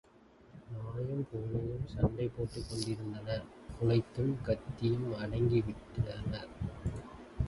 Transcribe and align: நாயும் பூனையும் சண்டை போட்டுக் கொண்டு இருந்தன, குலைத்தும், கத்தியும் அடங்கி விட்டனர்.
நாயும் 0.71 1.27
பூனையும் 1.31 1.85
சண்டை 1.85 2.27
போட்டுக் 2.27 2.65
கொண்டு 2.69 2.89
இருந்தன, 2.89 3.37
குலைத்தும், 3.79 4.33
கத்தியும் 4.41 5.15
அடங்கி 5.15 5.61
விட்டனர். 5.61 6.49